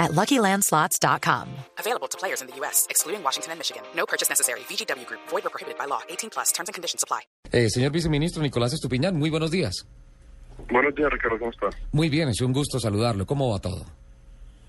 [0.00, 1.46] at LuckyLandSlots.com.
[1.78, 3.82] Available to players in the U.S., excluding Washington and Michigan.
[3.94, 4.60] No purchase necessary.
[4.68, 5.20] VGW Group.
[5.28, 6.00] Void or prohibited by law.
[6.08, 6.50] 18 plus.
[6.52, 7.20] Terms and conditions apply.
[7.52, 9.86] Eh, señor viceministro Nicolás Estupiñán, muy buenos días.
[10.70, 11.74] Buenos días, Ricardo, ¿cómo estás?
[11.92, 13.26] Muy bien, es un gusto saludarlo.
[13.26, 13.84] ¿Cómo va todo?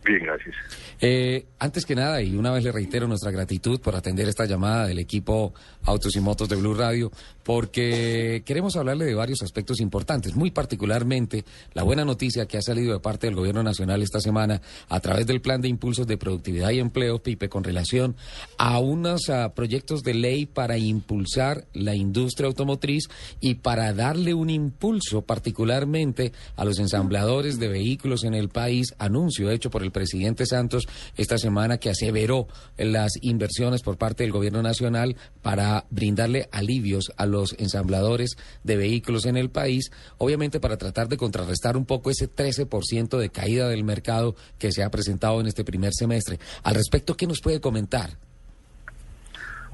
[0.03, 0.55] Bien, gracias.
[0.99, 4.87] Eh, antes que nada, y una vez le reitero nuestra gratitud por atender esta llamada
[4.87, 7.11] del equipo Autos y Motos de Blue Radio,
[7.43, 12.93] porque queremos hablarle de varios aspectos importantes, muy particularmente la buena noticia que ha salido
[12.93, 16.71] de parte del Gobierno Nacional esta semana a través del Plan de Impulsos de Productividad
[16.71, 18.15] y Empleo, PIPE, con relación
[18.57, 19.23] a unos
[19.55, 23.07] proyectos de ley para impulsar la industria automotriz
[23.39, 29.51] y para darle un impulso particularmente a los ensambladores de vehículos en el país, anuncio
[29.51, 32.47] hecho por el presidente Santos esta semana que aseveró
[32.77, 39.25] las inversiones por parte del gobierno nacional para brindarle alivios a los ensambladores de vehículos
[39.25, 43.83] en el país, obviamente para tratar de contrarrestar un poco ese 13% de caída del
[43.83, 46.39] mercado que se ha presentado en este primer semestre.
[46.63, 48.11] Al respecto, ¿qué nos puede comentar?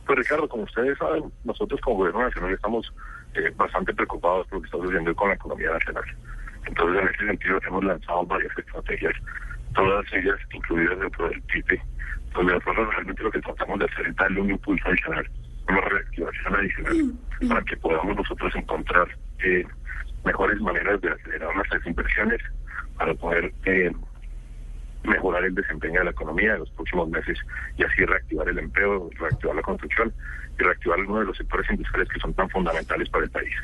[0.06, 2.94] Pues Ricardo, como ustedes saben, nosotros como gobierno nacional estamos
[3.34, 6.06] eh, bastante preocupados por lo que está sucediendo con la economía nacional.
[6.66, 9.14] Entonces, en ese sentido, hemos lanzado varias estrategias
[9.74, 11.82] todas ellas incluidas dentro del TIPE,
[12.34, 15.30] donde nosotros realmente lo que tratamos de hacer es darle un impulso adicional,
[15.70, 17.14] una reactivación adicional,
[17.48, 19.08] para que podamos nosotros encontrar
[19.40, 19.66] eh,
[20.26, 22.42] mejores maneras de acelerar nuestras inversiones
[22.98, 23.92] para poder eh,
[25.04, 27.38] mejorar el desempeño de la economía en los próximos meses
[27.78, 30.14] y así reactivar el empleo, reactivar la construcción
[30.60, 33.56] y reactivar algunos de los sectores industriales que son tan fundamentales para el país.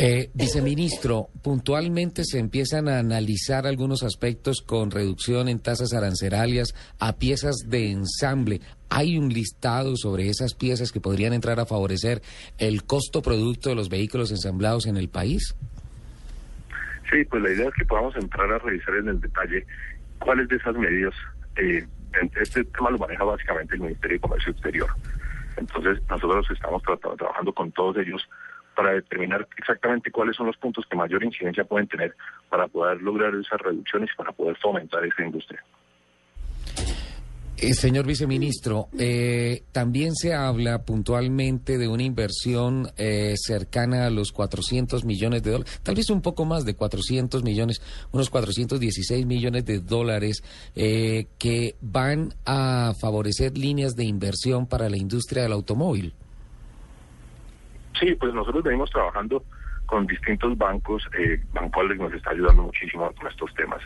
[0.00, 7.16] Eh, viceministro, puntualmente se empiezan a analizar algunos aspectos con reducción en tasas arancelarias a
[7.18, 8.60] piezas de ensamble.
[8.90, 12.22] ¿Hay un listado sobre esas piezas que podrían entrar a favorecer
[12.58, 15.56] el costo producto de los vehículos ensamblados en el país?
[17.10, 19.66] Sí, pues la idea es que podamos entrar a revisar en el detalle
[20.20, 21.14] cuáles de esas medidas.
[21.56, 21.84] Eh,
[22.40, 24.90] este tema lo maneja básicamente el Ministerio de Comercio Exterior.
[25.56, 28.22] Entonces, nosotros estamos trabajando con todos ellos
[28.78, 32.14] para determinar exactamente cuáles son los puntos que mayor incidencia pueden tener
[32.48, 35.60] para poder lograr esas reducciones y para poder fomentar esa industria.
[37.56, 44.30] Eh, señor viceministro, eh, también se habla puntualmente de una inversión eh, cercana a los
[44.30, 49.64] 400 millones de dólares, tal vez un poco más de 400 millones, unos 416 millones
[49.64, 50.44] de dólares
[50.76, 56.14] que van a favorecer líneas de inversión para la industria del automóvil.
[57.98, 59.42] Sí, pues nosotros venimos trabajando
[59.86, 63.80] con distintos bancos, eh, Banco nos está ayudando muchísimo con estos temas.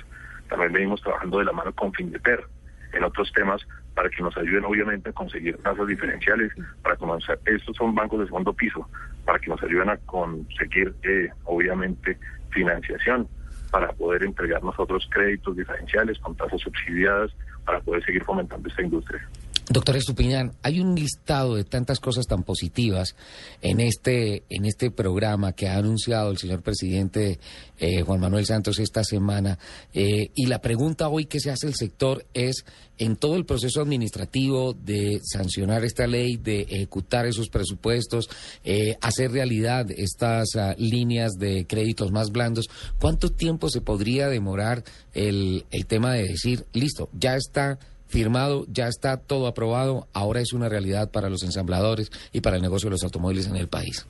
[0.48, 2.44] También venimos trabajando de la mano con Findeper
[2.92, 3.62] en otros temas
[3.94, 6.52] para que nos ayuden obviamente a conseguir tasas diferenciales,
[6.82, 8.88] para comenzar, estos son bancos de segundo piso,
[9.24, 12.18] para que nos ayuden a conseguir eh, obviamente
[12.50, 13.28] financiación,
[13.70, 17.30] para poder entregar nosotros créditos diferenciales con tasas subsidiadas,
[17.64, 19.26] para poder seguir fomentando esta industria.
[19.72, 23.14] Doctor Estupiñán, hay un listado de tantas cosas tan positivas
[23.62, 27.38] en este, en este programa que ha anunciado el señor presidente
[27.78, 29.58] eh, Juan Manuel Santos esta semana.
[29.94, 32.66] Eh, y la pregunta hoy que se hace el sector es,
[32.98, 38.28] en todo el proceso administrativo de sancionar esta ley, de ejecutar esos presupuestos,
[38.64, 42.68] eh, hacer realidad estas ah, líneas de créditos más blandos,
[43.00, 44.84] ¿cuánto tiempo se podría demorar
[45.14, 47.78] el, el tema de decir, listo, ya está
[48.12, 52.62] firmado, ya está todo aprobado, ahora es una realidad para los ensambladores y para el
[52.62, 54.06] negocio de los automóviles en el país?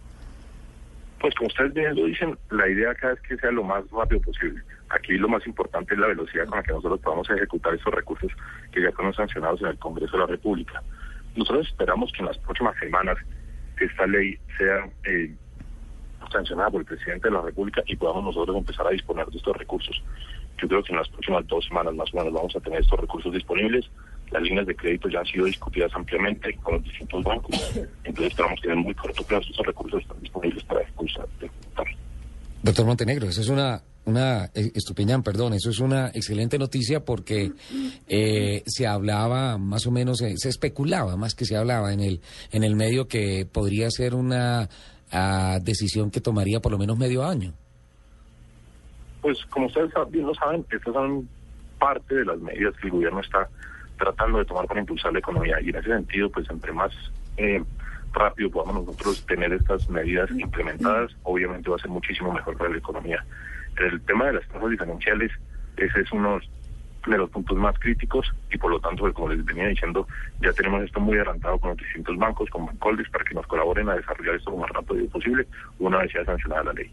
[1.21, 4.21] Pues como ustedes bien lo dicen, la idea acá es que sea lo más rápido
[4.23, 4.61] posible.
[4.91, 8.33] Aquí lo más importante es la velocidad con la que nosotros podamos ejecutar estos recursos
[8.73, 10.83] que ya fueron sancionados en el Congreso de la República.
[11.37, 13.17] Nosotros esperamos que en las próximas semanas
[13.79, 15.33] esta ley sea eh,
[16.33, 19.57] sancionada por el presidente de la República y podamos nosotros empezar a disponer de estos
[19.57, 20.03] recursos.
[20.61, 22.99] Yo creo que en las próximas dos semanas más o menos vamos a tener estos
[22.99, 23.85] recursos disponibles.
[24.31, 27.77] Las líneas de crédito ya han sido discutidas ampliamente con los distintos bancos.
[28.05, 31.27] Entonces esperamos que en muy corto plazo esos recursos están disponibles para ejecutar.
[32.63, 37.53] Doctor Montenegro, eso es una una eh, Estupiñán, perdón, eso es una excelente noticia porque
[38.09, 42.21] eh, se hablaba más o menos, eh, se especulaba más que se hablaba en el
[42.51, 44.69] en el medio que podría ser una
[45.13, 47.53] ah, decisión que tomaría por lo menos medio año
[49.23, 51.29] pues como ustedes bien lo saben, estas son
[51.79, 53.49] parte de las medidas que el gobierno está
[53.97, 55.61] tratando de tomar para impulsar la economía.
[55.61, 56.93] Y en ese sentido, pues entre más
[57.37, 57.63] eh,
[58.13, 62.79] rápido podamos nosotros tener estas medidas implementadas, obviamente va a ser muchísimo mejor para la
[62.79, 63.25] economía.
[63.77, 65.31] El tema de las tasas diferenciales,
[65.77, 66.41] ese es uno
[67.11, 70.07] de los puntos más críticos y por lo tanto, pues, como les venía diciendo,
[70.41, 73.89] ya tenemos esto muy adelantado con los distintos bancos, con Bancoldes, para que nos colaboren
[73.89, 75.47] a desarrollar esto lo más rápido posible
[75.79, 76.91] una vez sea sancionada la ley.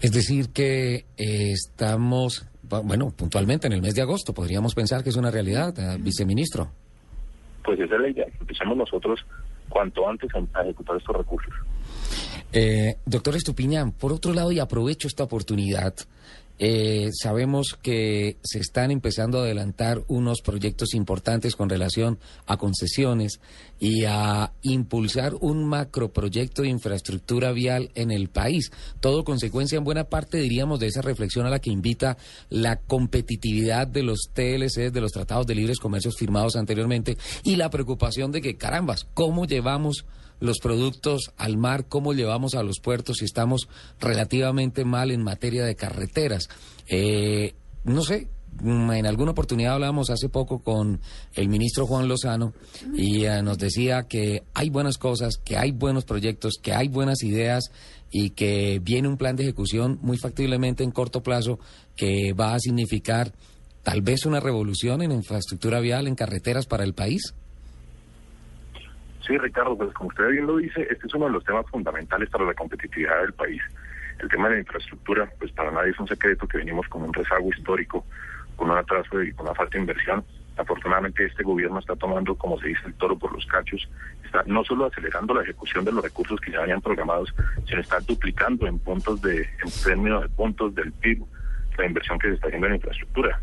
[0.00, 5.10] Es decir, que eh, estamos, bueno, puntualmente en el mes de agosto, podríamos pensar que
[5.10, 6.70] es una realidad, eh, viceministro.
[7.64, 9.20] Pues esa es la idea, empecemos nosotros
[9.68, 11.54] cuanto antes a, ejecutar estos recursos.
[12.52, 15.94] Eh, doctor Estupiñán, por otro lado, y aprovecho esta oportunidad,
[16.64, 23.40] eh, sabemos que se están empezando a adelantar unos proyectos importantes con relación a concesiones
[23.80, 28.70] y a impulsar un macroproyecto de infraestructura vial en el país.
[29.00, 32.16] Todo consecuencia en buena parte, diríamos, de esa reflexión a la que invita
[32.48, 37.70] la competitividad de los TLC, de los tratados de libres comercios firmados anteriormente y la
[37.70, 40.04] preocupación de que, carambas, ¿cómo llevamos
[40.42, 43.68] los productos al mar, cómo llevamos a los puertos si estamos
[44.00, 46.48] relativamente mal en materia de carreteras.
[46.88, 47.54] Eh,
[47.84, 48.26] no sé,
[48.60, 51.00] en alguna oportunidad hablábamos hace poco con
[51.34, 52.52] el ministro Juan Lozano
[52.94, 57.22] y eh, nos decía que hay buenas cosas, que hay buenos proyectos, que hay buenas
[57.22, 57.70] ideas
[58.10, 61.60] y que viene un plan de ejecución muy factiblemente en corto plazo
[61.94, 63.32] que va a significar
[63.84, 67.32] tal vez una revolución en infraestructura vial, en carreteras para el país.
[69.26, 72.28] Sí, Ricardo, pues como usted bien lo dice, este es uno de los temas fundamentales
[72.28, 73.62] para la competitividad del país.
[74.18, 77.12] El tema de la infraestructura, pues para nadie es un secreto que venimos con un
[77.12, 78.04] rezago histórico,
[78.56, 80.24] con un atraso y con una falta de inversión.
[80.56, 83.88] Afortunadamente este gobierno está tomando, como se dice, el toro por los cachos,
[84.24, 87.32] está no solo acelerando la ejecución de los recursos que ya habían programados,
[87.66, 91.24] sino está duplicando en puntos de, en términos de puntos del PIB,
[91.78, 93.40] la inversión que se está haciendo en infraestructura.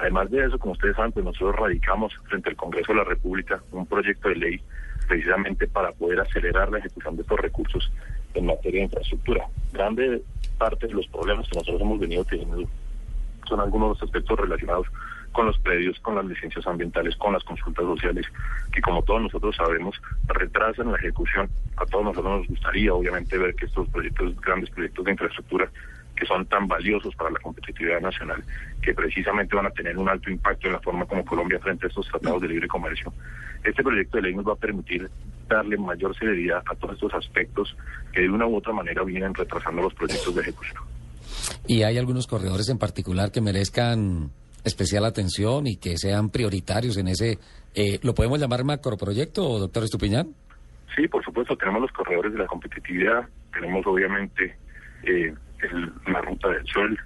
[0.00, 3.62] Además de eso, como ustedes saben, pues nosotros radicamos frente al Congreso de la República
[3.70, 4.60] un proyecto de ley
[5.06, 7.92] precisamente para poder acelerar la ejecución de estos recursos
[8.34, 9.46] en materia de infraestructura.
[9.72, 10.22] Grande
[10.58, 12.68] parte de los problemas que nosotros hemos venido teniendo
[13.48, 14.86] son algunos de los aspectos relacionados
[15.32, 18.24] con los predios, con las licencias ambientales, con las consultas sociales,
[18.72, 21.50] que como todos nosotros sabemos, retrasan la ejecución.
[21.76, 25.70] A todos nosotros nos gustaría, obviamente, ver que estos proyectos, grandes proyectos de infraestructura,
[26.16, 28.42] que son tan valiosos para la competitividad nacional,
[28.80, 31.88] que precisamente van a tener un alto impacto en la forma como Colombia frente a
[31.88, 33.12] estos tratados de libre comercio.
[33.62, 35.10] Este proyecto de ley nos va a permitir
[35.48, 37.76] darle mayor celeridad a todos estos aspectos
[38.12, 40.82] que de una u otra manera vienen retrasando los proyectos de ejecución.
[41.66, 44.30] ¿Y hay algunos corredores en particular que merezcan
[44.64, 47.38] especial atención y que sean prioritarios en ese,
[47.74, 50.34] eh, ¿lo podemos llamar macroproyecto, doctor Estupiñán?
[50.96, 54.56] Sí, por supuesto, tenemos los corredores de la competitividad, tenemos obviamente
[55.02, 55.34] eh,
[56.06, 56.98] la ruta del sol.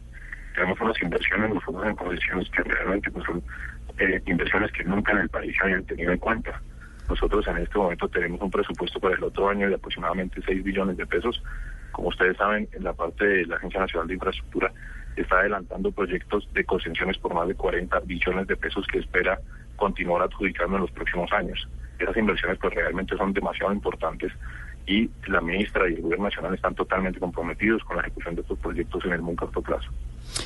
[0.55, 3.43] Tenemos unas inversiones nosotros en condiciones que realmente pues, son
[3.99, 6.61] eh, inversiones que nunca en el país se habían tenido en cuenta.
[7.09, 10.97] Nosotros en este momento tenemos un presupuesto para el otro año de aproximadamente 6 billones
[10.97, 11.43] de pesos.
[11.93, 14.73] Como ustedes saben, en la parte de la Agencia Nacional de Infraestructura
[15.17, 19.39] está adelantando proyectos de concesiones por más de 40 billones de pesos que espera
[19.77, 21.67] continuar adjudicando en los próximos años.
[21.99, 24.33] Esas inversiones pues realmente son demasiado importantes
[24.89, 28.59] y la ministra y el gobierno nacional están totalmente comprometidos con la ejecución de estos
[28.59, 29.91] proyectos en el muy corto plazo.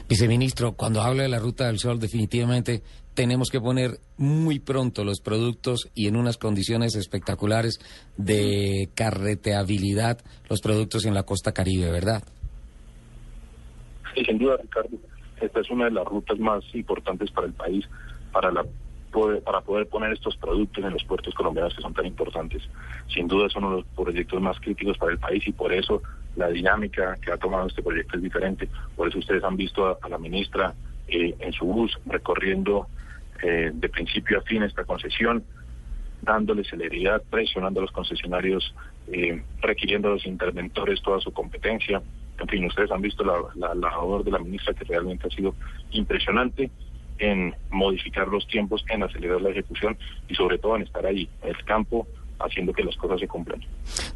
[0.08, 2.82] Viceministro, cuando habla de la Ruta del Sol, definitivamente
[3.14, 7.78] tenemos que poner muy pronto los productos y en unas condiciones espectaculares
[8.16, 10.18] de carreteabilidad
[10.48, 12.22] los productos en la costa caribe, ¿verdad?
[14.14, 14.96] Sí, sin duda, Ricardo.
[15.40, 17.84] Esta es una de las rutas más importantes para el país,
[18.32, 18.64] para la
[19.44, 22.62] para poder poner estos productos en los puertos colombianos que son tan importantes.
[23.08, 26.02] Sin duda es uno de los proyectos más críticos para el país y por eso
[26.36, 28.68] la dinámica que ha tomado este proyecto es diferente.
[28.96, 30.74] Por eso ustedes han visto a, la ministra
[31.08, 32.86] eh, en su bus recorriendo
[33.42, 35.44] eh, de principio a fin esta concesión,
[36.22, 38.74] dándole celeridad, presionando a los concesionarios,
[39.08, 42.00] eh, requiriendo a los interventores toda su competencia.
[42.38, 45.54] En fin, ustedes han visto la labor de la ministra que realmente ha sido
[45.90, 46.70] impresionante
[47.18, 49.96] en modificar los tiempos, en acelerar la ejecución
[50.28, 52.06] y sobre todo en estar ahí, en el campo,
[52.44, 53.60] haciendo que las cosas se cumplan.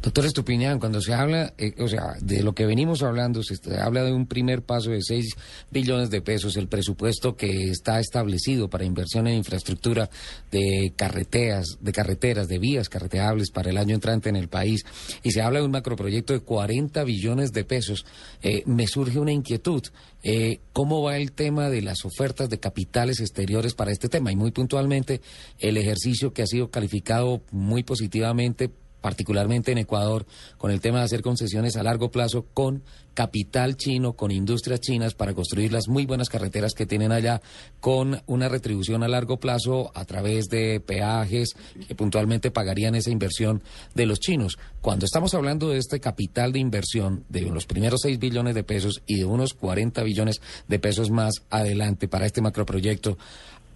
[0.01, 4.03] Doctor Estupiñán, cuando se habla, eh, o sea, de lo que venimos hablando, se habla
[4.03, 5.35] de un primer paso de 6
[5.71, 10.09] billones de pesos, el presupuesto que está establecido para inversión en infraestructura
[10.51, 14.85] de carreteras, de carreteras, de vías carreteables para el año entrante en el país,
[15.23, 18.05] y se habla de un macroproyecto de 40 billones de pesos,
[18.41, 19.83] eh, me surge una inquietud.
[20.29, 24.29] Eh, ¿Cómo va el tema de las ofertas de capitales exteriores para este tema?
[24.29, 25.21] Y muy puntualmente,
[25.57, 28.69] el ejercicio que ha sido calificado muy positivamente
[29.01, 30.25] particularmente en Ecuador,
[30.57, 35.15] con el tema de hacer concesiones a largo plazo con capital chino, con industrias chinas
[35.15, 37.41] para construir las muy buenas carreteras que tienen allá,
[37.79, 41.55] con una retribución a largo plazo a través de peajes
[41.87, 43.63] que puntualmente pagarían esa inversión
[43.95, 44.59] de los chinos.
[44.81, 49.01] Cuando estamos hablando de este capital de inversión de los primeros 6 billones de pesos
[49.07, 53.17] y de unos 40 billones de pesos más adelante para este macroproyecto,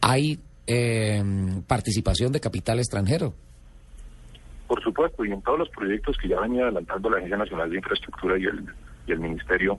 [0.01, 1.23] ¿hay eh,
[1.65, 3.33] participación de capital extranjero?
[4.71, 7.75] Por supuesto, y en todos los proyectos que ya venía adelantando la Agencia Nacional de
[7.75, 8.63] Infraestructura y el,
[9.05, 9.77] y el Ministerio,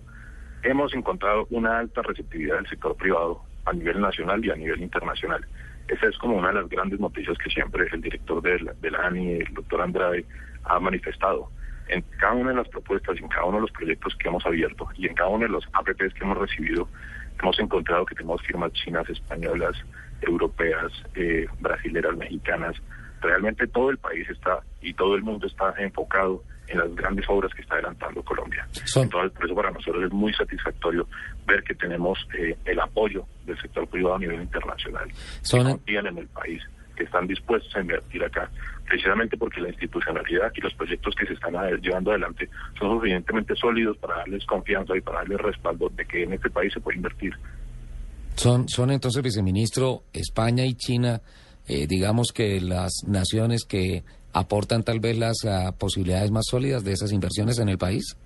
[0.63, 5.47] hemos encontrado una alta receptividad del sector privado a nivel nacional y a nivel internacional.
[5.89, 9.31] Esa es como una de las grandes noticias que siempre el director de la, ANI,
[9.37, 10.27] el doctor Andrade,
[10.65, 11.49] ha manifestado.
[11.89, 14.91] En cada una de las propuestas, en cada uno de los proyectos que hemos abierto
[14.95, 16.87] y en cada uno de los APPs que hemos recibido,
[17.41, 19.75] hemos encontrado que tenemos firmas chinas, españolas,
[20.21, 22.77] europeas, eh, brasileras, mexicanas,
[23.23, 27.53] realmente todo el país está y todo el mundo está enfocado en las grandes obras
[27.55, 28.67] que está adelantando Colombia.
[28.97, 31.07] Entonces, por eso para nosotros es muy satisfactorio
[31.47, 35.09] ver que tenemos eh, el apoyo del sector privado a nivel internacional,
[35.43, 35.65] Son...
[35.65, 36.63] que confían en el país,
[36.97, 38.51] que están dispuestos a invertir acá,
[38.87, 42.49] precisamente porque la institucionalidad y los proyectos que se están llevando adelante
[42.79, 46.73] son suficientemente sólidos para darles confianza y para darles respaldo de que en este país
[46.73, 47.35] se puede invertir.
[48.35, 51.21] Son, son entonces, viceministro, España y China
[51.69, 54.03] eh, digamos que las naciones que
[54.33, 58.17] aportan tal vez las uh, posibilidades más sólidas de esas inversiones en el país?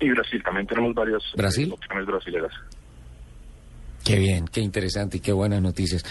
[0.00, 1.72] Y Brasil, también tenemos varias ¿Brasil?
[1.72, 2.52] opciones brasileras.
[4.04, 6.02] Qué bien, qué interesante y qué buenas noticias.